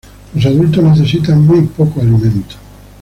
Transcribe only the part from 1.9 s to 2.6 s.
alimento.